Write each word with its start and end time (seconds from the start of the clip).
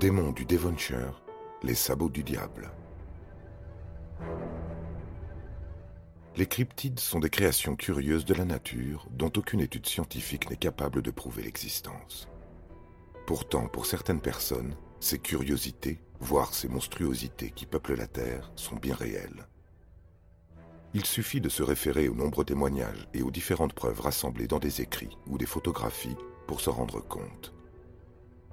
Démon 0.00 0.32
du 0.32 0.46
Devonshire, 0.46 1.22
les 1.62 1.74
sabots 1.74 2.08
du 2.08 2.24
diable. 2.24 2.72
Les 6.38 6.46
cryptides 6.46 6.98
sont 6.98 7.18
des 7.18 7.28
créations 7.28 7.76
curieuses 7.76 8.24
de 8.24 8.32
la 8.32 8.46
nature 8.46 9.06
dont 9.10 9.30
aucune 9.36 9.60
étude 9.60 9.84
scientifique 9.84 10.48
n'est 10.48 10.56
capable 10.56 11.02
de 11.02 11.10
prouver 11.10 11.42
l'existence. 11.42 12.30
Pourtant, 13.26 13.68
pour 13.68 13.84
certaines 13.84 14.22
personnes, 14.22 14.74
ces 15.00 15.18
curiosités, 15.18 16.00
voire 16.18 16.54
ces 16.54 16.68
monstruosités 16.68 17.50
qui 17.50 17.66
peuplent 17.66 17.94
la 17.94 18.06
Terre, 18.06 18.50
sont 18.56 18.76
bien 18.76 18.94
réelles. 18.94 19.48
Il 20.94 21.04
suffit 21.04 21.42
de 21.42 21.50
se 21.50 21.62
référer 21.62 22.08
aux 22.08 22.14
nombreux 22.14 22.46
témoignages 22.46 23.06
et 23.12 23.20
aux 23.20 23.30
différentes 23.30 23.74
preuves 23.74 24.00
rassemblées 24.00 24.48
dans 24.48 24.60
des 24.60 24.80
écrits 24.80 25.18
ou 25.26 25.36
des 25.36 25.44
photographies 25.44 26.16
pour 26.46 26.62
se 26.62 26.70
rendre 26.70 27.06
compte. 27.06 27.52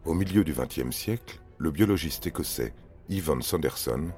Au 0.05 0.13
milieu 0.13 0.43
du 0.43 0.53
XXe 0.53 0.95
siècle, 0.95 1.41
le 1.57 1.71
biologiste 1.71 2.27
écossais 2.27 2.73
Ivan 3.09 3.41
Sanderson 3.41 4.09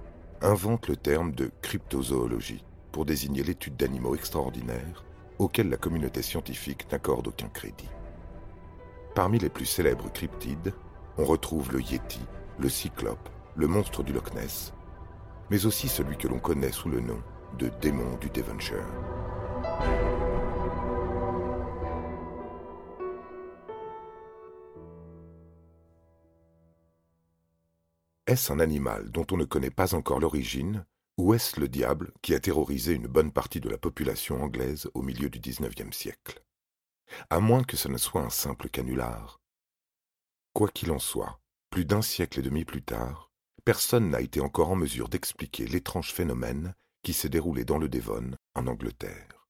invente 0.41 0.87
le 0.87 0.95
terme 0.95 1.31
de 1.31 1.51
cryptozoologie 1.61 2.63
pour 2.91 3.05
désigner 3.05 3.43
l'étude 3.43 3.75
d'animaux 3.75 4.15
extraordinaires 4.15 5.03
auxquels 5.39 5.69
la 5.69 5.77
communauté 5.77 6.21
scientifique 6.21 6.91
n'accorde 6.91 7.27
aucun 7.27 7.47
crédit. 7.47 7.89
Parmi 9.15 9.39
les 9.39 9.49
plus 9.49 9.65
célèbres 9.65 10.11
cryptides, 10.11 10.73
on 11.17 11.23
retrouve 11.23 11.71
le 11.71 11.81
Yeti, 11.81 12.21
le 12.59 12.69
Cyclope, 12.69 13.29
le 13.55 13.67
monstre 13.67 14.03
du 14.03 14.13
Loch 14.13 14.33
Ness, 14.35 14.73
mais 15.49 15.65
aussi 15.65 15.87
celui 15.87 16.17
que 16.17 16.27
l'on 16.27 16.39
connaît 16.39 16.71
sous 16.71 16.89
le 16.89 16.99
nom 16.99 17.21
de 17.57 17.71
démon 17.81 18.15
du 18.21 18.29
Devonshire. 18.29 18.85
Est-ce 28.29 28.53
un 28.53 28.59
animal 28.59 29.09
dont 29.09 29.25
on 29.31 29.37
ne 29.37 29.43
connaît 29.43 29.71
pas 29.71 29.95
encore 29.95 30.19
l'origine, 30.19 30.85
ou 31.17 31.33
est-ce 31.33 31.59
le 31.59 31.67
diable 31.67 32.13
qui 32.21 32.35
a 32.35 32.39
terrorisé 32.39 32.93
une 32.93 33.07
bonne 33.07 33.31
partie 33.31 33.59
de 33.59 33.69
la 33.69 33.79
population 33.79 34.43
anglaise 34.43 34.87
au 34.93 35.01
milieu 35.01 35.31
du 35.31 35.39
XIXe 35.39 35.97
siècle? 35.97 36.39
À 37.31 37.39
moins 37.39 37.63
que 37.63 37.75
ce 37.75 37.87
ne 37.87 37.97
soit 37.97 38.21
un 38.21 38.29
simple 38.29 38.69
canular. 38.69 39.41
Quoi 40.53 40.69
qu'il 40.69 40.91
en 40.91 40.99
soit, 40.99 41.41
plus 41.71 41.85
d'un 41.85 42.03
siècle 42.03 42.37
et 42.37 42.43
demi 42.43 42.65
plus 42.65 42.83
tard, 42.83 43.31
personne 43.65 44.11
n'a 44.11 44.21
été 44.21 44.41
encore 44.41 44.69
en 44.69 44.75
mesure 44.75 45.09
d'expliquer 45.09 45.65
l'étrange 45.65 46.13
phénomène 46.13 46.75
qui 47.01 47.13
s'est 47.13 47.29
déroulé 47.29 47.65
dans 47.65 47.79
le 47.79 47.89
Devon, 47.89 48.35
en 48.53 48.67
Angleterre. 48.67 49.47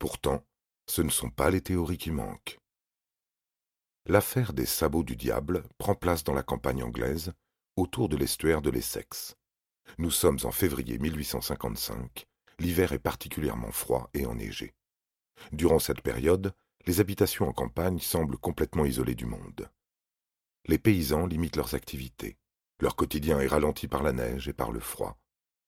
Pourtant, 0.00 0.44
ce 0.88 1.02
ne 1.02 1.10
sont 1.10 1.30
pas 1.30 1.50
les 1.50 1.60
théories 1.60 1.96
qui 1.96 2.10
manquent. 2.10 2.58
L'affaire 4.06 4.52
des 4.52 4.66
sabots 4.66 5.04
du 5.04 5.14
diable 5.14 5.62
prend 5.78 5.94
place 5.94 6.24
dans 6.24 6.34
la 6.34 6.42
campagne 6.42 6.82
anglaise 6.82 7.34
autour 7.80 8.08
de 8.08 8.16
l'estuaire 8.16 8.62
de 8.62 8.70
l'Essex. 8.70 9.36
Nous 9.98 10.10
sommes 10.10 10.38
en 10.44 10.50
février 10.50 10.98
1855, 10.98 12.26
l'hiver 12.58 12.92
est 12.92 12.98
particulièrement 12.98 13.72
froid 13.72 14.10
et 14.14 14.26
enneigé. 14.26 14.74
Durant 15.52 15.78
cette 15.78 16.02
période, 16.02 16.52
les 16.86 17.00
habitations 17.00 17.48
en 17.48 17.52
campagne 17.52 17.98
semblent 17.98 18.38
complètement 18.38 18.84
isolées 18.84 19.14
du 19.14 19.26
monde. 19.26 19.70
Les 20.66 20.78
paysans 20.78 21.26
limitent 21.26 21.56
leurs 21.56 21.74
activités. 21.74 22.36
Leur 22.80 22.96
quotidien 22.96 23.40
est 23.40 23.46
ralenti 23.46 23.88
par 23.88 24.02
la 24.02 24.12
neige 24.12 24.46
et 24.48 24.52
par 24.52 24.72
le 24.72 24.80
froid. 24.80 25.18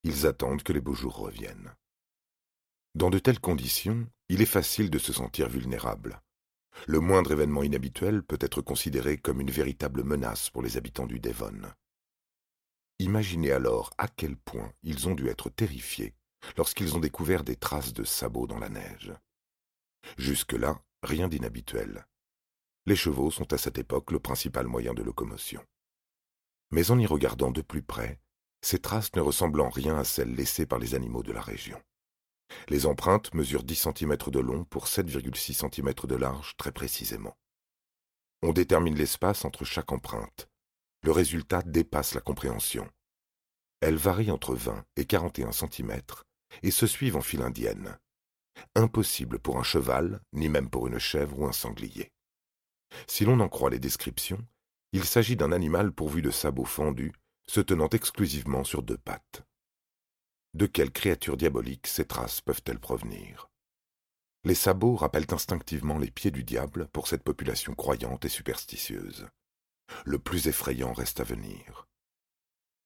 Ils 0.04 0.26
attendent 0.26 0.62
que 0.62 0.72
les 0.72 0.80
beaux 0.80 0.94
jours 0.94 1.16
reviennent. 1.16 1.74
Dans 2.94 3.10
de 3.10 3.18
telles 3.18 3.40
conditions, 3.40 4.06
il 4.28 4.42
est 4.42 4.46
facile 4.46 4.90
de 4.90 4.98
se 4.98 5.14
sentir 5.14 5.48
vulnérable. 5.48 6.20
Le 6.86 7.00
moindre 7.00 7.32
événement 7.32 7.62
inhabituel 7.62 8.22
peut 8.22 8.38
être 8.40 8.60
considéré 8.60 9.16
comme 9.16 9.40
une 9.40 9.50
véritable 9.50 10.04
menace 10.04 10.50
pour 10.50 10.62
les 10.62 10.76
habitants 10.76 11.06
du 11.06 11.20
Devon. 11.20 11.72
Imaginez 13.02 13.50
alors 13.50 13.90
à 13.98 14.06
quel 14.06 14.36
point 14.36 14.72
ils 14.84 15.08
ont 15.08 15.16
dû 15.16 15.26
être 15.26 15.50
terrifiés 15.50 16.14
lorsqu'ils 16.56 16.94
ont 16.94 17.00
découvert 17.00 17.42
des 17.42 17.56
traces 17.56 17.92
de 17.92 18.04
sabots 18.04 18.46
dans 18.46 18.60
la 18.60 18.68
neige. 18.68 19.12
Jusque-là, 20.18 20.80
rien 21.02 21.26
d'inhabituel. 21.26 22.06
Les 22.86 22.94
chevaux 22.94 23.32
sont 23.32 23.52
à 23.52 23.58
cette 23.58 23.76
époque 23.76 24.12
le 24.12 24.20
principal 24.20 24.68
moyen 24.68 24.94
de 24.94 25.02
locomotion. 25.02 25.64
Mais 26.70 26.92
en 26.92 26.98
y 27.00 27.06
regardant 27.06 27.50
de 27.50 27.60
plus 27.60 27.82
près, 27.82 28.20
ces 28.60 28.78
traces 28.78 29.12
ne 29.16 29.20
ressemblent 29.20 29.62
en 29.62 29.68
rien 29.68 29.98
à 29.98 30.04
celles 30.04 30.36
laissées 30.36 30.66
par 30.66 30.78
les 30.78 30.94
animaux 30.94 31.24
de 31.24 31.32
la 31.32 31.42
région. 31.42 31.82
Les 32.68 32.86
empreintes 32.86 33.34
mesurent 33.34 33.64
10 33.64 33.88
cm 33.96 34.16
de 34.28 34.38
long 34.38 34.62
pour 34.64 34.86
7,6 34.86 35.54
cm 35.54 35.92
de 36.06 36.14
large 36.14 36.56
très 36.56 36.70
précisément. 36.70 37.36
On 38.42 38.52
détermine 38.52 38.94
l'espace 38.94 39.44
entre 39.44 39.64
chaque 39.64 39.90
empreinte, 39.90 40.51
le 41.02 41.12
résultat 41.12 41.62
dépasse 41.62 42.14
la 42.14 42.20
compréhension. 42.20 42.88
Elles 43.80 43.96
varient 43.96 44.30
entre 44.30 44.54
20 44.54 44.84
et 44.96 45.04
41 45.04 45.52
cm 45.52 46.00
et 46.62 46.70
se 46.70 46.86
suivent 46.86 47.16
en 47.16 47.20
file 47.20 47.42
indienne. 47.42 47.98
Impossible 48.74 49.38
pour 49.38 49.58
un 49.58 49.62
cheval, 49.62 50.20
ni 50.32 50.48
même 50.48 50.70
pour 50.70 50.86
une 50.86 50.98
chèvre 50.98 51.40
ou 51.40 51.46
un 51.46 51.52
sanglier. 51.52 52.12
Si 53.08 53.24
l'on 53.24 53.40
en 53.40 53.48
croit 53.48 53.70
les 53.70 53.80
descriptions, 53.80 54.46
il 54.92 55.04
s'agit 55.04 55.36
d'un 55.36 55.52
animal 55.52 55.92
pourvu 55.92 56.22
de 56.22 56.30
sabots 56.30 56.64
fendus, 56.64 57.12
se 57.46 57.60
tenant 57.60 57.88
exclusivement 57.88 58.62
sur 58.62 58.82
deux 58.82 58.98
pattes. 58.98 59.42
De 60.54 60.66
quelle 60.66 60.92
créature 60.92 61.36
diabolique 61.36 61.86
ces 61.86 62.04
traces 62.04 62.42
peuvent-elles 62.42 62.78
provenir? 62.78 63.48
Les 64.44 64.54
sabots 64.54 64.96
rappellent 64.96 65.32
instinctivement 65.32 65.98
les 65.98 66.10
pieds 66.10 66.30
du 66.30 66.44
diable 66.44 66.88
pour 66.88 67.08
cette 67.08 67.22
population 67.22 67.74
croyante 67.74 68.24
et 68.24 68.28
superstitieuse. 68.28 69.28
Le 70.04 70.18
plus 70.18 70.48
effrayant 70.48 70.92
reste 70.92 71.20
à 71.20 71.24
venir. 71.24 71.86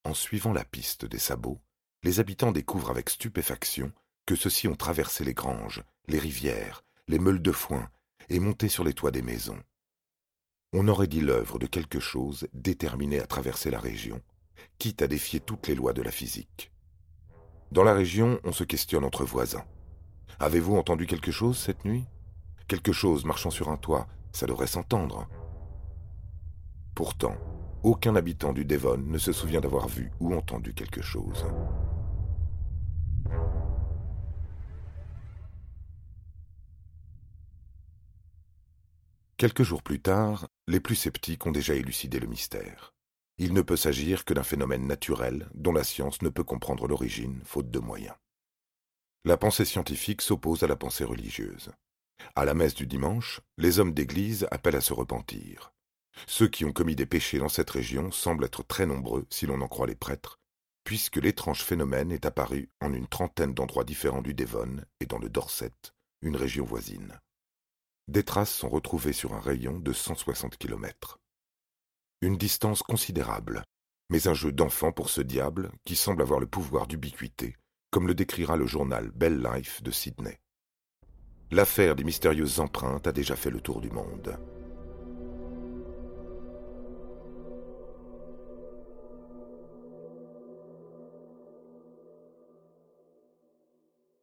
En 0.04 0.14
suivant 0.14 0.52
la 0.52 0.64
piste 0.64 1.04
des 1.04 1.18
sabots, 1.18 1.60
les 2.02 2.20
habitants 2.20 2.52
découvrent 2.52 2.90
avec 2.90 3.10
stupéfaction 3.10 3.92
que 4.26 4.36
ceux-ci 4.36 4.68
ont 4.68 4.76
traversé 4.76 5.24
les 5.24 5.34
granges, 5.34 5.82
les 6.08 6.18
rivières, 6.18 6.84
les 7.08 7.18
meules 7.18 7.42
de 7.42 7.52
foin 7.52 7.88
et 8.28 8.40
monté 8.40 8.68
sur 8.68 8.84
les 8.84 8.92
toits 8.92 9.10
des 9.10 9.22
maisons. 9.22 9.60
On 10.72 10.88
aurait 10.88 11.06
dit 11.06 11.20
l'œuvre 11.20 11.58
de 11.58 11.66
quelque 11.66 12.00
chose 12.00 12.48
déterminé 12.52 13.20
à 13.20 13.26
traverser 13.26 13.70
la 13.70 13.78
région, 13.78 14.20
quitte 14.78 15.02
à 15.02 15.06
défier 15.06 15.40
toutes 15.40 15.68
les 15.68 15.74
lois 15.74 15.92
de 15.92 16.02
la 16.02 16.10
physique. 16.10 16.72
Dans 17.72 17.84
la 17.84 17.94
région, 17.94 18.40
on 18.44 18.52
se 18.52 18.64
questionne 18.64 19.04
entre 19.04 19.24
voisins. 19.24 19.64
Avez-vous 20.38 20.76
entendu 20.76 21.06
quelque 21.06 21.32
chose 21.32 21.58
cette 21.58 21.84
nuit? 21.84 22.04
Quelque 22.68 22.92
chose 22.92 23.24
marchant 23.24 23.50
sur 23.50 23.70
un 23.70 23.76
toit, 23.76 24.06
ça 24.32 24.46
devrait 24.46 24.66
s'entendre. 24.66 25.28
Pourtant, 26.96 27.36
aucun 27.82 28.16
habitant 28.16 28.54
du 28.54 28.64
Devon 28.64 28.96
ne 28.96 29.18
se 29.18 29.30
souvient 29.30 29.60
d'avoir 29.60 29.86
vu 29.86 30.10
ou 30.18 30.34
entendu 30.34 30.72
quelque 30.72 31.02
chose. 31.02 31.44
Quelques 39.36 39.62
jours 39.62 39.82
plus 39.82 40.00
tard, 40.00 40.48
les 40.66 40.80
plus 40.80 40.94
sceptiques 40.94 41.44
ont 41.44 41.52
déjà 41.52 41.74
élucidé 41.74 42.18
le 42.18 42.28
mystère. 42.28 42.94
Il 43.36 43.52
ne 43.52 43.60
peut 43.60 43.76
s'agir 43.76 44.24
que 44.24 44.32
d'un 44.32 44.42
phénomène 44.42 44.86
naturel 44.86 45.50
dont 45.54 45.72
la 45.72 45.84
science 45.84 46.22
ne 46.22 46.30
peut 46.30 46.44
comprendre 46.44 46.88
l'origine, 46.88 47.42
faute 47.44 47.70
de 47.70 47.78
moyens. 47.78 48.16
La 49.26 49.36
pensée 49.36 49.66
scientifique 49.66 50.22
s'oppose 50.22 50.62
à 50.62 50.66
la 50.66 50.76
pensée 50.76 51.04
religieuse. 51.04 51.72
À 52.34 52.46
la 52.46 52.54
messe 52.54 52.74
du 52.74 52.86
dimanche, 52.86 53.42
les 53.58 53.80
hommes 53.80 53.92
d'Église 53.92 54.48
appellent 54.50 54.76
à 54.76 54.80
se 54.80 54.94
repentir. 54.94 55.75
Ceux 56.26 56.48
qui 56.48 56.64
ont 56.64 56.72
commis 56.72 56.96
des 56.96 57.06
péchés 57.06 57.38
dans 57.38 57.48
cette 57.48 57.70
région 57.70 58.10
semblent 58.10 58.44
être 58.44 58.62
très 58.62 58.86
nombreux 58.86 59.26
si 59.30 59.46
l'on 59.46 59.60
en 59.60 59.68
croit 59.68 59.86
les 59.86 59.94
prêtres, 59.94 60.38
puisque 60.84 61.16
l'étrange 61.16 61.62
phénomène 61.62 62.12
est 62.12 62.26
apparu 62.26 62.70
en 62.80 62.92
une 62.92 63.06
trentaine 63.08 63.54
d'endroits 63.54 63.84
différents 63.84 64.22
du 64.22 64.34
Devon 64.34 64.82
et 65.00 65.06
dans 65.06 65.18
le 65.18 65.28
Dorset, 65.28 65.72
une 66.22 66.36
région 66.36 66.64
voisine. 66.64 67.20
Des 68.08 68.22
traces 68.22 68.52
sont 68.52 68.68
retrouvées 68.68 69.12
sur 69.12 69.34
un 69.34 69.40
rayon 69.40 69.78
de 69.78 69.92
160 69.92 70.56
kilomètres. 70.56 71.18
Une 72.22 72.38
distance 72.38 72.82
considérable, 72.82 73.64
mais 74.10 74.28
un 74.28 74.34
jeu 74.34 74.52
d'enfant 74.52 74.92
pour 74.92 75.10
ce 75.10 75.20
diable 75.20 75.70
qui 75.84 75.96
semble 75.96 76.22
avoir 76.22 76.40
le 76.40 76.46
pouvoir 76.46 76.86
d'ubiquité, 76.86 77.56
comme 77.90 78.06
le 78.06 78.14
décrira 78.14 78.56
le 78.56 78.66
journal 78.66 79.10
Bell 79.10 79.42
Life 79.42 79.82
de 79.82 79.90
Sydney. 79.90 80.38
L'affaire 81.50 81.94
des 81.94 82.04
mystérieuses 82.04 82.60
empreintes 82.60 83.06
a 83.06 83.12
déjà 83.12 83.36
fait 83.36 83.50
le 83.50 83.60
tour 83.60 83.80
du 83.80 83.90
monde. 83.90 84.38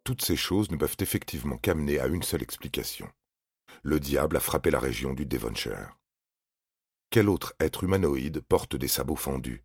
Toutes 0.04 0.22
ces 0.22 0.36
choses 0.36 0.70
ne 0.70 0.76
peuvent 0.76 0.98
effectivement 1.00 1.58
qu'amener 1.58 2.00
à 2.00 2.08
une 2.08 2.24
seule 2.24 2.44
explication. 2.44 3.10
Le 3.84 4.00
diable 4.00 4.36
a 4.36 4.42
frappé 4.42 4.70
la 4.70 4.80
région 4.80 5.14
du 5.14 5.26
Devonshire. 5.26 5.98
Quel 7.10 7.30
autre 7.30 7.54
être 7.60 7.84
humanoïde 7.84 8.42
porte 8.42 8.76
des 8.76 8.90
sabots 8.90 9.16
fendus? 9.16 9.64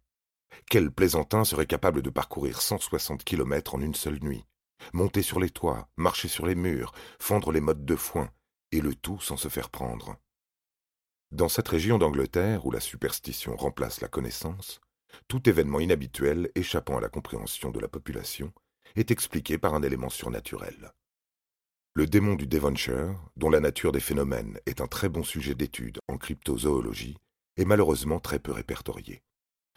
Quel 0.70 0.92
plaisantin 0.92 1.44
serait 1.44 1.66
capable 1.66 2.02
de 2.02 2.10
parcourir 2.10 2.60
160 2.60 3.24
kilomètres 3.24 3.74
en 3.74 3.80
une 3.80 3.94
seule 3.94 4.20
nuit? 4.22 4.44
Monter 4.92 5.22
sur 5.22 5.40
les 5.40 5.50
toits, 5.50 5.88
marcher 5.96 6.28
sur 6.28 6.46
les 6.46 6.54
murs, 6.54 6.92
fendre 7.18 7.50
les 7.50 7.60
mottes 7.60 7.84
de 7.84 7.96
foin, 7.96 8.30
et 8.70 8.80
le 8.80 8.94
tout 8.94 9.20
sans 9.20 9.36
se 9.36 9.48
faire 9.48 9.70
prendre. 9.70 10.16
Dans 11.32 11.48
cette 11.48 11.68
région 11.68 11.98
d'Angleterre 11.98 12.64
où 12.64 12.70
la 12.70 12.80
superstition 12.80 13.56
remplace 13.56 14.00
la 14.00 14.08
connaissance, 14.08 14.80
tout 15.26 15.48
événement 15.48 15.80
inhabituel 15.80 16.50
échappant 16.54 16.96
à 16.96 17.00
la 17.00 17.08
compréhension 17.08 17.70
de 17.70 17.80
la 17.80 17.88
population 17.88 18.52
est 18.96 19.10
expliqué 19.10 19.58
par 19.58 19.74
un 19.74 19.82
élément 19.82 20.10
surnaturel. 20.10 20.92
Le 21.94 22.06
démon 22.06 22.34
du 22.34 22.46
Devonshire, 22.46 23.18
dont 23.36 23.50
la 23.50 23.60
nature 23.60 23.92
des 23.92 24.00
phénomènes 24.00 24.60
est 24.66 24.80
un 24.80 24.86
très 24.86 25.08
bon 25.08 25.24
sujet 25.24 25.54
d'étude 25.54 25.98
en 26.08 26.16
cryptozoologie, 26.16 27.16
est 27.56 27.64
malheureusement 27.64 28.20
très 28.20 28.38
peu 28.38 28.52
répertorié. 28.52 29.22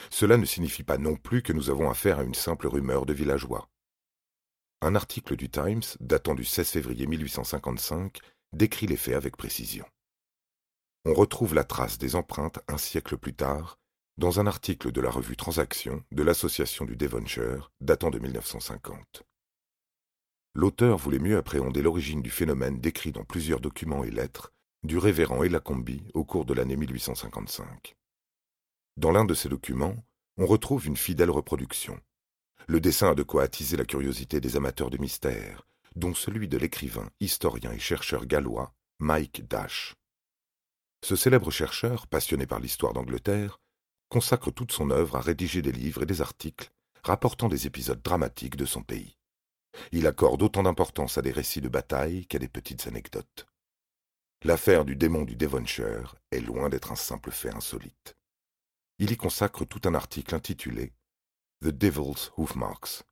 Cela 0.10 0.38
ne 0.38 0.46
signifie 0.46 0.84
pas 0.84 0.98
non 0.98 1.16
plus 1.16 1.42
que 1.42 1.54
nous 1.54 1.70
avons 1.70 1.90
affaire 1.90 2.20
à 2.20 2.24
une 2.24 2.36
simple 2.36 2.68
rumeur 2.68 3.06
de 3.06 3.14
villageois. 3.14 3.68
Un 4.82 4.96
article 4.96 5.36
du 5.36 5.50
Times, 5.50 5.84
datant 6.00 6.36
du 6.36 6.44
16 6.44 6.70
février 6.70 7.08
1855, 7.08 8.20
décrit 8.54 8.88
les 8.88 8.98
faits 8.98 9.16
avec 9.16 9.38
précision. 9.38 9.86
On 11.06 11.14
retrouve 11.14 11.56
la 11.56 11.64
trace 11.64 11.98
des 11.98 12.16
empreintes 12.16 12.60
un 12.68 12.78
siècle 12.78 13.18
plus 13.18 13.34
tard 13.34 13.80
dans 14.22 14.40
un 14.40 14.46
article 14.46 14.92
de 14.92 15.02
la 15.02 15.10
revue 15.10 15.36
Transactions 15.36 16.04
de 16.12 16.22
l'Association 16.22 16.86
du 16.86 16.96
Devonshire 16.96 17.72
datant 17.82 18.12
de 18.12 18.20
1950. 18.20 19.24
L'auteur 20.54 21.00
voulait 21.00 21.18
mieux 21.18 21.38
appréhender 21.38 21.82
l'origine 21.82 22.22
du 22.22 22.30
phénomène 22.30 22.80
décrit 22.80 23.12
dans 23.12 23.24
plusieurs 23.24 23.62
documents 23.62 24.04
et 24.04 24.12
lettres 24.12 24.54
du 24.84 25.00
révérend 25.00 25.42
Elacombi 25.42 26.04
au 26.14 26.24
cours 26.24 26.46
de 26.46 26.54
l'année 26.54 26.76
1855. 26.76 27.96
Dans 28.96 29.12
l'un 29.12 29.26
de 29.26 29.34
ces 29.34 29.50
documents, 29.50 29.96
on 30.38 30.46
retrouve 30.46 30.86
une 30.86 30.98
fidèle 30.98 31.32
reproduction. 31.32 32.00
Le 32.68 32.80
dessin 32.80 33.10
a 33.10 33.16
de 33.16 33.24
quoi 33.24 33.42
attiser 33.42 33.76
la 33.76 33.86
curiosité 33.86 34.40
des 34.40 34.56
amateurs 34.56 34.92
de 34.92 35.00
mystère, 35.00 35.66
dont 35.96 36.14
celui 36.14 36.48
de 36.48 36.60
l'écrivain, 36.60 37.10
historien 37.22 37.72
et 37.72 37.80
chercheur 37.80 38.28
gallois 38.28 38.72
Mike 39.00 39.48
Dash. 39.48 39.96
Ce 41.04 41.16
célèbre 41.16 41.50
chercheur, 41.50 42.06
passionné 42.06 42.46
par 42.46 42.60
l'histoire 42.60 42.94
d'Angleterre, 42.94 43.58
consacre 44.12 44.52
toute 44.52 44.74
son 44.74 44.92
œuvre 44.92 45.16
à 45.16 45.22
rédiger 45.22 45.62
des 45.62 45.72
livres 45.72 46.04
et 46.04 46.06
des 46.06 46.22
articles 46.22 46.70
rapportant 47.02 47.48
des 47.48 47.66
épisodes 47.66 48.02
dramatiques 48.02 48.58
de 48.58 48.66
son 48.66 48.84
pays. 48.84 49.18
Il 49.94 50.06
accorde 50.06 50.44
autant 50.44 50.64
d'importance 50.64 51.18
à 51.18 51.22
des 51.22 51.32
récits 51.32 51.62
de 51.62 51.70
bataille 51.70 52.28
qu'à 52.28 52.38
des 52.38 52.50
petites 52.50 52.88
anecdotes. 52.88 53.48
L'affaire 54.44 54.84
du 54.84 54.98
démon 54.98 55.24
du 55.24 55.38
Devonshire 55.38 56.16
est 56.32 56.42
loin 56.42 56.68
d'être 56.68 56.92
un 56.92 56.98
simple 56.98 57.32
fait 57.32 57.56
insolite. 57.56 58.18
Il 59.00 59.12
y 59.12 59.18
consacre 59.18 59.64
tout 59.64 59.88
un 59.88 59.96
article 59.96 60.36
intitulé 60.36 60.92
The 61.62 61.70
Devil's 61.70 62.32
Hoofmarks, 62.36 63.04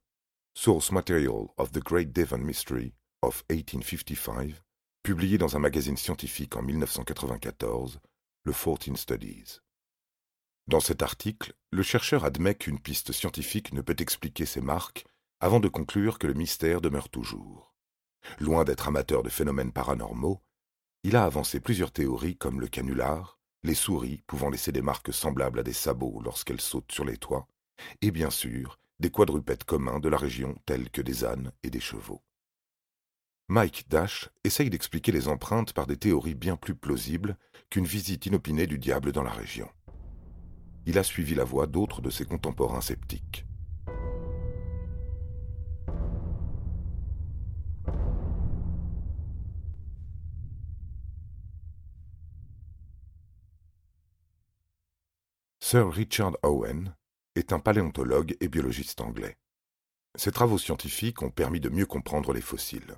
Source 0.54 0.92
Material 0.92 1.48
of 1.56 1.72
the 1.72 1.80
Great 1.80 2.12
Devon 2.12 2.40
Mystery 2.40 2.94
of 3.22 3.46
1855, 3.50 4.54
publié 5.02 5.38
dans 5.38 5.56
un 5.56 5.60
magazine 5.60 5.98
scientifique 5.98 6.58
en 6.58 6.62
1994, 6.62 8.02
le 8.44 8.52
Fourteen 8.52 8.98
Studies. 8.98 9.62
Dans 10.70 10.80
cet 10.80 11.02
article, 11.02 11.56
le 11.72 11.82
chercheur 11.82 12.26
admet 12.26 12.54
qu'une 12.54 12.80
piste 12.80 13.12
scientifique 13.12 13.74
ne 13.74 13.82
peut 13.82 13.96
expliquer 13.98 14.46
ces 14.46 14.62
marques 14.62 15.04
avant 15.40 15.60
de 15.60 15.68
conclure 15.68 16.20
que 16.20 16.28
le 16.28 16.36
mystère 16.36 16.80
demeure 16.80 17.10
toujours. 17.10 17.74
Loin 18.38 18.66
d'être 18.66 18.88
amateur 18.88 19.24
de 19.24 19.30
phénomènes 19.30 19.72
paranormaux, 19.72 20.44
il 21.04 21.16
a 21.16 21.24
avancé 21.24 21.60
plusieurs 21.60 21.92
théories 21.92 22.38
comme 22.38 22.62
le 22.62 22.68
canular, 22.68 23.40
les 23.64 23.74
souris 23.74 24.22
pouvant 24.28 24.52
laisser 24.52 24.72
des 24.72 24.84
marques 24.84 25.12
semblables 25.12 25.58
à 25.58 25.64
des 25.64 25.74
sabots 25.74 26.22
lorsqu'elles 26.24 26.62
sautent 26.62 26.92
sur 26.92 27.04
les 27.04 27.18
toits, 27.18 27.48
et 28.04 28.12
bien 28.12 28.30
sûr 28.30 28.78
des 29.00 29.10
quadrupèdes 29.10 29.64
communs 29.64 30.00
de 30.00 30.10
la 30.10 30.18
région 30.18 30.56
tels 30.68 30.92
que 30.92 31.02
des 31.02 31.26
ânes 31.26 31.52
et 31.64 31.72
des 31.72 31.80
chevaux. 31.80 32.22
Mike 33.48 33.90
Dash 33.90 34.30
essaye 34.44 34.70
d'expliquer 34.70 35.12
les 35.12 35.30
empreintes 35.30 35.74
par 35.74 35.88
des 35.88 35.98
théories 35.98 36.36
bien 36.36 36.58
plus 36.58 36.76
plausibles 36.76 37.40
qu'une 37.72 37.86
visite 37.86 38.28
inopinée 38.28 38.68
du 38.68 38.78
diable 38.78 39.12
dans 39.12 39.24
la 39.24 39.32
région 39.32 39.68
il 40.86 40.98
a 40.98 41.04
suivi 41.04 41.36
la 41.36 41.44
voie 41.44 41.68
d'autres 41.68 42.02
de 42.02 42.10
ses 42.10 42.26
contemporains 42.26 42.82
sceptiques. 42.82 43.46
Sir 55.60 55.92
Richard 55.92 56.36
Owen 56.42 56.96
est 57.36 57.54
un 57.54 57.60
paléontologue 57.60 58.36
et 58.42 58.48
biologiste 58.48 59.02
anglais. 59.02 59.38
Ses 60.16 60.32
travaux 60.32 60.58
scientifiques 60.58 61.22
ont 61.22 61.30
permis 61.30 61.60
de 61.60 61.70
mieux 61.70 61.86
comprendre 61.86 62.34
les 62.34 62.42
fossiles. 62.42 62.96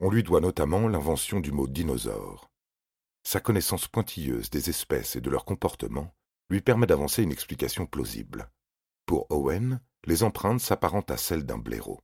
On 0.00 0.10
lui 0.10 0.22
doit 0.22 0.42
notamment 0.42 0.88
l'invention 0.88 1.40
du 1.40 1.52
mot 1.52 1.66
dinosaure. 1.66 2.50
Sa 3.22 3.40
connaissance 3.40 3.88
pointilleuse 3.88 4.50
des 4.50 4.68
espèces 4.68 5.16
et 5.16 5.22
de 5.22 5.30
leur 5.30 5.46
comportement 5.46 6.14
lui 6.50 6.60
permet 6.60 6.86
d'avancer 6.86 7.22
une 7.22 7.32
explication 7.32 7.86
plausible. 7.86 8.50
Pour 9.06 9.26
Owen, 9.30 9.80
les 10.04 10.22
empreintes 10.22 10.60
s'apparentent 10.60 11.10
à 11.10 11.16
celles 11.16 11.44
d'un 11.44 11.58
blaireau. 11.58 12.00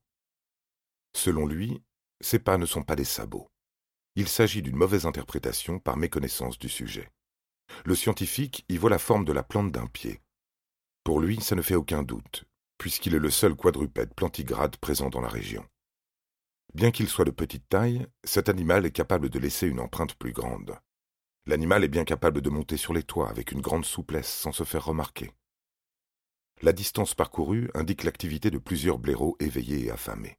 Selon 1.14 1.46
lui, 1.46 1.82
ces 2.20 2.38
pas 2.38 2.58
ne 2.58 2.66
sont 2.66 2.82
pas 2.82 2.96
des 2.96 3.04
sabots. 3.04 3.48
Il 4.14 4.28
s'agit 4.28 4.62
d'une 4.62 4.76
mauvaise 4.76 5.06
interprétation 5.06 5.78
par 5.78 5.96
méconnaissance 5.96 6.58
du 6.58 6.68
sujet. 6.68 7.10
Le 7.84 7.94
scientifique 7.94 8.64
y 8.68 8.76
voit 8.76 8.90
la 8.90 8.98
forme 8.98 9.24
de 9.24 9.32
la 9.32 9.42
plante 9.42 9.72
d'un 9.72 9.86
pied. 9.86 10.20
Pour 11.04 11.20
lui, 11.20 11.40
ça 11.40 11.56
ne 11.56 11.62
fait 11.62 11.74
aucun 11.74 12.02
doute, 12.02 12.44
puisqu'il 12.78 13.14
est 13.14 13.20
le 13.20 13.30
seul 13.30 13.54
quadrupède 13.54 14.14
plantigrade 14.14 14.76
présent 14.76 15.08
dans 15.08 15.20
la 15.20 15.28
région. 15.28 15.66
Bien 16.74 16.90
qu'il 16.90 17.08
soit 17.08 17.24
de 17.24 17.30
petite 17.30 17.68
taille, 17.68 18.06
cet 18.24 18.48
animal 18.48 18.86
est 18.86 18.92
capable 18.92 19.28
de 19.28 19.38
laisser 19.38 19.66
une 19.66 19.80
empreinte 19.80 20.14
plus 20.14 20.32
grande. 20.32 20.78
L'animal 21.46 21.82
est 21.82 21.88
bien 21.88 22.04
capable 22.04 22.40
de 22.40 22.50
monter 22.50 22.76
sur 22.76 22.92
les 22.92 23.02
toits 23.02 23.28
avec 23.28 23.50
une 23.50 23.60
grande 23.60 23.84
souplesse 23.84 24.32
sans 24.32 24.52
se 24.52 24.62
faire 24.62 24.84
remarquer. 24.84 25.32
La 26.60 26.72
distance 26.72 27.14
parcourue 27.14 27.68
indique 27.74 28.04
l'activité 28.04 28.50
de 28.50 28.58
plusieurs 28.58 28.98
blaireaux 28.98 29.36
éveillés 29.40 29.86
et 29.86 29.90
affamés. 29.90 30.38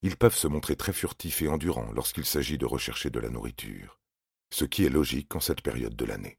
Ils 0.00 0.16
peuvent 0.16 0.36
se 0.36 0.48
montrer 0.48 0.74
très 0.74 0.94
furtifs 0.94 1.42
et 1.42 1.48
endurants 1.48 1.92
lorsqu'il 1.92 2.24
s'agit 2.24 2.56
de 2.56 2.64
rechercher 2.64 3.10
de 3.10 3.20
la 3.20 3.28
nourriture, 3.28 4.00
ce 4.50 4.64
qui 4.64 4.84
est 4.84 4.90
logique 4.90 5.36
en 5.36 5.40
cette 5.40 5.60
période 5.60 5.94
de 5.94 6.04
l'année. 6.06 6.38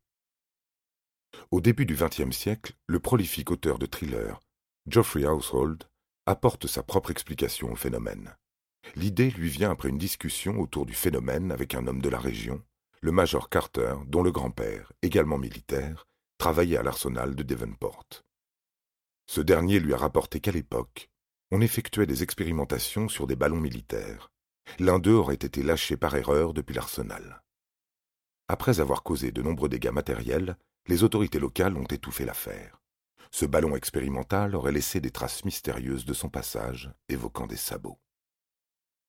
Au 1.52 1.62
début 1.62 1.86
du 1.86 1.96
XXe 1.96 2.36
siècle, 2.36 2.74
le 2.88 3.00
prolifique 3.00 3.52
auteur 3.52 3.78
de 3.78 3.86
thrillers, 3.86 4.40
Geoffrey 4.88 5.26
Household, 5.26 5.84
apporte 6.26 6.66
sa 6.66 6.82
propre 6.82 7.12
explication 7.12 7.72
au 7.72 7.76
phénomène. 7.76 8.36
L'idée 8.96 9.30
lui 9.30 9.50
vient 9.50 9.72
après 9.72 9.90
une 9.90 9.98
discussion 9.98 10.60
autour 10.60 10.86
du 10.86 10.94
phénomène 10.94 11.52
avec 11.52 11.76
un 11.76 11.88
homme 11.88 12.02
de 12.02 12.10
la 12.10 12.20
région, 12.20 12.64
le 13.04 13.12
major 13.12 13.50
Carter, 13.50 13.96
dont 14.08 14.24
le 14.24 14.32
grand-père, 14.32 14.94
également 15.02 15.38
militaire, 15.38 16.08
travaillait 16.38 16.78
à 16.78 16.84
l'arsenal 16.84 17.36
de 17.36 17.44
Devonport. 17.44 18.24
Ce 19.28 19.42
dernier 19.42 19.82
lui 19.82 19.94
a 19.94 19.98
rapporté 19.98 20.40
qu'à 20.40 20.54
l'époque, 20.54 21.10
on 21.52 21.60
effectuait 21.60 22.06
des 22.06 22.24
expérimentations 22.24 23.10
sur 23.10 23.28
des 23.28 23.36
ballons 23.36 23.60
militaires. 23.60 24.32
L'un 24.80 25.00
d'eux 25.00 25.16
aurait 25.16 25.34
été 25.34 25.64
lâché 25.64 25.98
par 25.98 26.16
erreur 26.16 26.54
depuis 26.54 26.76
l'arsenal. 26.76 27.44
Après 28.48 28.80
avoir 28.80 29.04
causé 29.04 29.34
de 29.34 29.42
nombreux 29.42 29.68
dégâts 29.68 29.92
matériels, 29.92 30.56
les 30.88 31.04
autorités 31.04 31.40
locales 31.40 31.76
ont 31.76 31.84
étouffé 31.84 32.24
l'affaire. 32.24 32.82
Ce 33.32 33.46
ballon 33.46 33.76
expérimental 33.76 34.56
aurait 34.56 34.72
laissé 34.72 35.02
des 35.02 35.12
traces 35.12 35.44
mystérieuses 35.44 36.06
de 36.06 36.14
son 36.14 36.30
passage, 36.30 36.90
évoquant 37.10 37.48
des 37.48 37.58
sabots. 37.58 38.00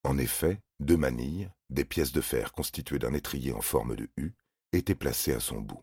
En 0.04 0.18
effet, 0.18 0.60
deux 0.80 0.98
manilles, 0.98 1.48
des 1.70 1.84
pièces 1.84 2.12
de 2.12 2.20
fer 2.20 2.52
constituées 2.52 2.98
d'un 2.98 3.14
étrier 3.14 3.52
en 3.52 3.62
forme 3.62 3.96
de 3.96 4.08
U, 4.18 4.32
étaient 4.72 4.94
placées 4.94 5.32
à 5.32 5.40
son 5.40 5.60
bout. 5.60 5.82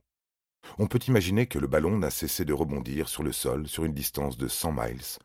On 0.78 0.88
peut 0.88 1.00
imaginer 1.08 1.48
que 1.48 1.58
le 1.58 1.68
ballon 1.68 1.98
n'a 1.98 2.12
cessé 2.12 2.46
de 2.46 2.54
rebondir 2.54 3.10
sur 3.10 3.24
le 3.24 3.32
sol 3.32 3.68
sur 3.68 3.84
une 3.84 3.94
distance 3.94 4.38
de 4.38 4.48
100 4.48 4.74
miles, 4.74 5.18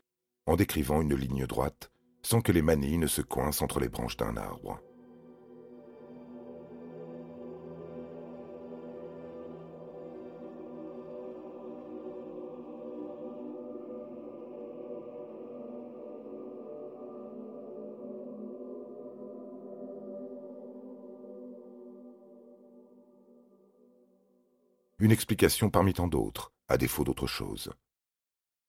en 0.47 0.55
décrivant 0.55 1.01
une 1.01 1.15
ligne 1.15 1.45
droite, 1.45 1.91
sans 2.23 2.41
que 2.41 2.51
les 2.51 2.63
manilles 2.63 2.97
ne 2.97 3.07
se 3.07 3.21
coincent 3.21 3.63
entre 3.63 3.79
les 3.79 3.89
branches 3.89 4.17
d'un 4.17 4.35
arbre. 4.35 4.81
Une 25.07 25.13
explication 25.13 25.69
parmi 25.69 25.93
tant 25.93 26.09
d'autres, 26.09 26.51
à 26.67 26.77
défaut 26.77 27.05
d'autre 27.05 27.27
chose. 27.27 27.71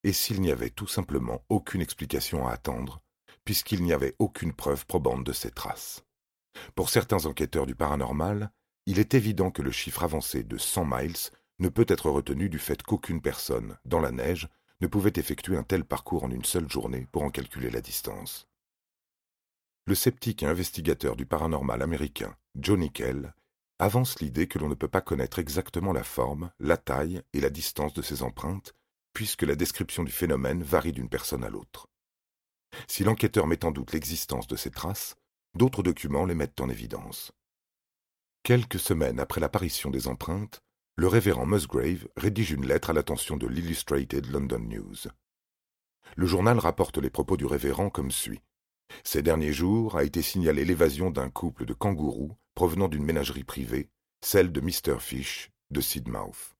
Et 0.04 0.12
s'il 0.12 0.40
n'y 0.40 0.52
avait 0.52 0.70
tout 0.70 0.86
simplement 0.86 1.44
aucune 1.48 1.80
explication 1.80 2.46
à 2.46 2.52
attendre, 2.52 3.02
puisqu'il 3.44 3.82
n'y 3.82 3.92
avait 3.92 4.14
aucune 4.20 4.52
preuve 4.52 4.86
probante 4.86 5.24
de 5.24 5.32
ces 5.32 5.50
traces 5.50 6.04
Pour 6.76 6.90
certains 6.90 7.26
enquêteurs 7.26 7.66
du 7.66 7.74
paranormal, 7.74 8.52
il 8.86 9.00
est 9.00 9.14
évident 9.14 9.50
que 9.50 9.62
le 9.62 9.72
chiffre 9.72 10.04
avancé 10.04 10.44
de 10.44 10.58
100 10.58 10.84
miles 10.84 11.16
ne 11.58 11.68
peut 11.68 11.86
être 11.88 12.08
retenu 12.08 12.48
du 12.48 12.60
fait 12.60 12.84
qu'aucune 12.84 13.20
personne, 13.20 13.76
dans 13.84 13.98
la 13.98 14.12
neige, 14.12 14.48
ne 14.80 14.86
pouvait 14.86 15.14
effectuer 15.16 15.56
un 15.56 15.64
tel 15.64 15.84
parcours 15.84 16.22
en 16.22 16.30
une 16.30 16.44
seule 16.44 16.70
journée 16.70 17.08
pour 17.10 17.24
en 17.24 17.30
calculer 17.30 17.70
la 17.70 17.80
distance. 17.80 18.46
Le 19.86 19.96
sceptique 19.96 20.44
et 20.44 20.46
investigateur 20.46 21.16
du 21.16 21.26
paranormal 21.26 21.82
américain, 21.82 22.36
Johnny 22.54 22.92
Kell, 22.92 23.34
avance 23.78 24.20
l'idée 24.20 24.48
que 24.48 24.58
l'on 24.58 24.68
ne 24.68 24.74
peut 24.74 24.88
pas 24.88 25.00
connaître 25.00 25.38
exactement 25.38 25.92
la 25.92 26.04
forme, 26.04 26.50
la 26.58 26.76
taille 26.76 27.22
et 27.32 27.40
la 27.40 27.50
distance 27.50 27.94
de 27.94 28.02
ces 28.02 28.22
empreintes, 28.22 28.74
puisque 29.12 29.42
la 29.42 29.54
description 29.54 30.04
du 30.04 30.12
phénomène 30.12 30.62
varie 30.62 30.92
d'une 30.92 31.08
personne 31.08 31.44
à 31.44 31.48
l'autre. 31.48 31.88
Si 32.86 33.04
l'enquêteur 33.04 33.46
met 33.46 33.64
en 33.64 33.70
doute 33.70 33.92
l'existence 33.92 34.46
de 34.46 34.56
ces 34.56 34.70
traces, 34.70 35.16
d'autres 35.54 35.82
documents 35.82 36.26
les 36.26 36.34
mettent 36.34 36.60
en 36.60 36.68
évidence. 36.68 37.32
Quelques 38.42 38.78
semaines 38.78 39.20
après 39.20 39.40
l'apparition 39.40 39.90
des 39.90 40.08
empreintes, 40.08 40.60
le 40.96 41.06
révérend 41.06 41.46
Musgrave 41.46 42.08
rédige 42.16 42.50
une 42.50 42.66
lettre 42.66 42.90
à 42.90 42.92
l'attention 42.92 43.36
de 43.36 43.46
l'Illustrated 43.46 44.26
London 44.26 44.58
News. 44.60 44.96
Le 46.16 46.26
journal 46.26 46.58
rapporte 46.58 46.98
les 46.98 47.10
propos 47.10 47.36
du 47.36 47.46
révérend 47.46 47.90
comme 47.90 48.10
suit. 48.10 48.40
Ces 49.04 49.22
derniers 49.22 49.52
jours 49.52 49.96
a 49.96 50.04
été 50.04 50.22
signalée 50.22 50.64
l'évasion 50.64 51.10
d'un 51.10 51.30
couple 51.30 51.64
de 51.64 51.74
kangourous 51.74 52.36
provenant 52.54 52.88
d'une 52.88 53.04
ménagerie 53.04 53.44
privée, 53.44 53.88
celle 54.20 54.52
de 54.52 54.60
Mr. 54.60 54.98
Fish 55.00 55.50
de 55.70 55.80
Sidmouth. 55.80 56.56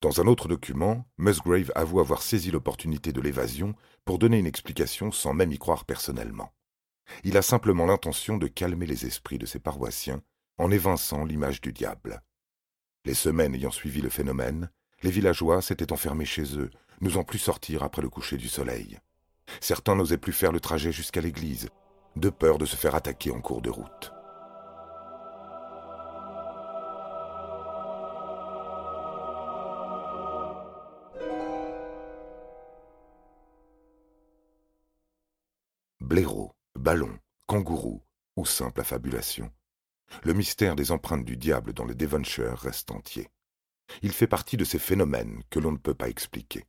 Dans 0.00 0.20
un 0.20 0.26
autre 0.26 0.48
document, 0.48 1.06
Musgrave 1.16 1.70
avoue 1.76 2.00
avoir 2.00 2.22
saisi 2.22 2.50
l'opportunité 2.50 3.12
de 3.12 3.20
l'évasion 3.20 3.74
pour 4.04 4.18
donner 4.18 4.38
une 4.38 4.46
explication 4.46 5.12
sans 5.12 5.32
même 5.32 5.52
y 5.52 5.58
croire 5.58 5.84
personnellement. 5.84 6.52
Il 7.24 7.36
a 7.36 7.42
simplement 7.42 7.86
l'intention 7.86 8.36
de 8.36 8.48
calmer 8.48 8.86
les 8.86 9.06
esprits 9.06 9.38
de 9.38 9.46
ses 9.46 9.60
paroissiens 9.60 10.22
en 10.58 10.70
évinçant 10.70 11.24
l'image 11.24 11.60
du 11.60 11.72
diable. 11.72 12.22
Les 13.04 13.14
semaines 13.14 13.54
ayant 13.54 13.70
suivi 13.70 14.00
le 14.00 14.10
phénomène, 14.10 14.70
les 15.02 15.10
villageois 15.10 15.62
s'étaient 15.62 15.92
enfermés 15.92 16.24
chez 16.24 16.58
eux, 16.58 16.70
n'osant 17.00 17.24
plus 17.24 17.38
sortir 17.38 17.82
après 17.82 18.02
le 18.02 18.08
coucher 18.08 18.36
du 18.36 18.48
soleil. 18.48 18.98
Certains 19.60 19.94
n'osaient 19.94 20.18
plus 20.18 20.32
faire 20.32 20.52
le 20.52 20.60
trajet 20.60 20.92
jusqu'à 20.92 21.20
l'église, 21.20 21.68
de 22.16 22.30
peur 22.30 22.58
de 22.58 22.66
se 22.66 22.76
faire 22.76 22.94
attaquer 22.94 23.30
en 23.30 23.40
cours 23.40 23.62
de 23.62 23.70
route. 23.70 24.12
Blaireau, 36.00 36.52
ballon, 36.74 37.18
kangourou 37.46 38.02
ou 38.36 38.44
simple 38.44 38.80
affabulation 38.80 39.50
le 40.24 40.34
mystère 40.34 40.76
des 40.76 40.92
empreintes 40.92 41.24
du 41.24 41.36
diable 41.36 41.72
dans 41.72 41.84
le 41.84 41.94
Devonshire 41.94 42.56
reste 42.58 42.90
entier. 42.90 43.28
Il 44.02 44.12
fait 44.12 44.26
partie 44.26 44.56
de 44.56 44.64
ces 44.64 44.78
phénomènes 44.78 45.42
que 45.50 45.58
l'on 45.58 45.72
ne 45.72 45.78
peut 45.78 45.94
pas 45.94 46.08
expliquer. 46.08 46.64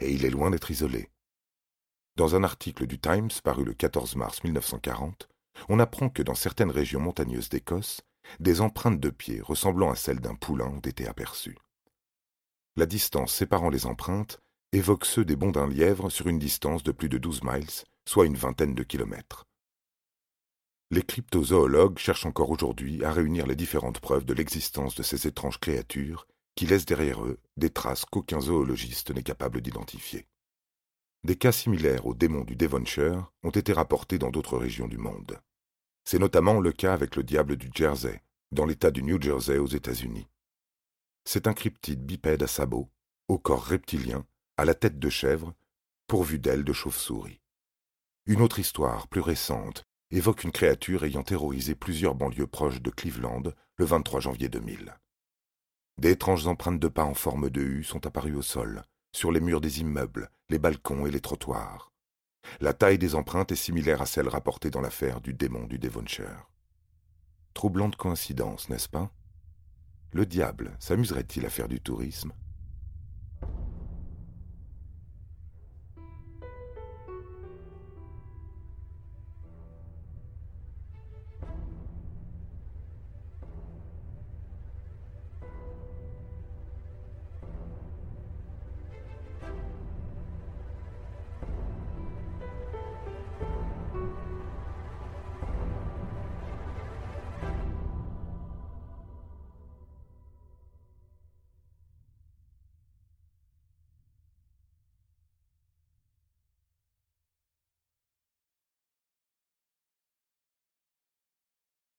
Et 0.00 0.12
il 0.12 0.24
est 0.24 0.30
loin 0.30 0.50
d'être 0.50 0.70
isolé. 0.70 1.10
Dans 2.16 2.34
un 2.34 2.44
article 2.44 2.86
du 2.86 2.98
Times 2.98 3.30
paru 3.44 3.62
le 3.62 3.74
14 3.74 4.16
mars 4.16 4.42
1940, 4.42 5.28
on 5.68 5.78
apprend 5.78 6.08
que 6.08 6.22
dans 6.22 6.34
certaines 6.34 6.70
régions 6.70 7.00
montagneuses 7.00 7.50
d'Écosse, 7.50 8.00
des 8.40 8.62
empreintes 8.62 9.00
de 9.00 9.10
pieds 9.10 9.42
ressemblant 9.42 9.90
à 9.90 9.96
celles 9.96 10.20
d'un 10.20 10.34
poulain 10.34 10.68
ont 10.68 10.80
été 10.80 11.06
aperçues. 11.06 11.58
La 12.76 12.86
distance 12.86 13.34
séparant 13.34 13.68
les 13.68 13.84
empreintes 13.84 14.40
évoque 14.72 15.04
ceux 15.04 15.26
des 15.26 15.36
bonds 15.36 15.50
d'un 15.50 15.68
lièvre 15.68 16.08
sur 16.08 16.26
une 16.28 16.38
distance 16.38 16.82
de 16.82 16.92
plus 16.92 17.10
de 17.10 17.18
douze 17.18 17.42
miles, 17.42 17.84
soit 18.08 18.24
une 18.24 18.36
vingtaine 18.36 18.74
de 18.74 18.82
kilomètres. 18.82 19.44
Les 20.90 21.02
cryptozoologues 21.02 21.98
cherchent 21.98 22.26
encore 22.26 22.50
aujourd'hui 22.50 23.04
à 23.04 23.12
réunir 23.12 23.46
les 23.46 23.56
différentes 23.56 24.00
preuves 24.00 24.24
de 24.24 24.34
l'existence 24.34 24.94
de 24.94 25.02
ces 25.02 25.26
étranges 25.26 25.60
créatures 25.60 26.26
qui 26.54 26.66
laissent 26.66 26.86
derrière 26.86 27.22
eux 27.24 27.38
des 27.58 27.70
traces 27.70 28.06
qu'aucun 28.06 28.40
zoologiste 28.40 29.10
n'est 29.10 29.22
capable 29.22 29.60
d'identifier. 29.60 30.26
Des 31.26 31.34
cas 31.34 31.50
similaires 31.50 32.06
aux 32.06 32.14
démons 32.14 32.44
du 32.44 32.54
Devonshire 32.54 33.32
ont 33.42 33.50
été 33.50 33.72
rapportés 33.72 34.16
dans 34.16 34.30
d'autres 34.30 34.56
régions 34.56 34.86
du 34.86 34.96
monde. 34.96 35.40
C'est 36.04 36.20
notamment 36.20 36.60
le 36.60 36.70
cas 36.70 36.94
avec 36.94 37.16
le 37.16 37.24
diable 37.24 37.56
du 37.56 37.68
Jersey, 37.74 38.22
dans 38.52 38.64
l'État 38.64 38.92
du 38.92 39.02
New 39.02 39.20
Jersey 39.20 39.58
aux 39.58 39.66
États-Unis. 39.66 40.28
C'est 41.24 41.48
un 41.48 41.52
cryptide 41.52 42.06
bipède 42.06 42.44
à 42.44 42.46
sabots, 42.46 42.92
au 43.26 43.40
corps 43.40 43.64
reptilien, 43.64 44.24
à 44.56 44.64
la 44.64 44.76
tête 44.76 45.00
de 45.00 45.08
chèvre, 45.08 45.52
pourvu 46.06 46.38
d'ailes 46.38 46.62
de 46.62 46.72
chauve-souris. 46.72 47.40
Une 48.26 48.40
autre 48.40 48.60
histoire, 48.60 49.08
plus 49.08 49.20
récente, 49.20 49.82
évoque 50.12 50.44
une 50.44 50.52
créature 50.52 51.02
ayant 51.02 51.24
terrorisé 51.24 51.74
plusieurs 51.74 52.14
banlieues 52.14 52.46
proches 52.46 52.82
de 52.82 52.90
Cleveland 52.90 53.42
le 53.74 53.84
23 53.84 54.20
janvier 54.20 54.48
2000. 54.48 54.94
D'étranges 55.98 56.46
empreintes 56.46 56.78
de 56.78 56.86
pas 56.86 57.02
en 57.02 57.14
forme 57.14 57.50
de 57.50 57.62
U 57.62 57.82
sont 57.82 58.06
apparues 58.06 58.36
au 58.36 58.42
sol, 58.42 58.84
sur 59.16 59.32
les 59.32 59.40
murs 59.40 59.62
des 59.62 59.80
immeubles, 59.80 60.28
les 60.50 60.58
balcons 60.58 61.06
et 61.06 61.10
les 61.10 61.22
trottoirs. 61.22 61.90
La 62.60 62.74
taille 62.74 62.98
des 62.98 63.14
empreintes 63.14 63.50
est 63.50 63.56
similaire 63.56 64.02
à 64.02 64.06
celle 64.06 64.28
rapportée 64.28 64.70
dans 64.70 64.82
l'affaire 64.82 65.22
du 65.22 65.32
démon 65.32 65.66
du 65.66 65.78
Devonshire. 65.78 66.50
Troublante 67.54 67.96
coïncidence, 67.96 68.68
n'est-ce 68.68 68.90
pas? 68.90 69.10
Le 70.12 70.26
diable 70.26 70.76
s'amuserait-il 70.80 71.46
à 71.46 71.48
faire 71.48 71.66
du 71.66 71.80
tourisme? 71.80 72.34